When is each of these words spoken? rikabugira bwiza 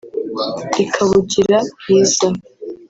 rikabugira 0.75 1.57
bwiza 1.79 2.27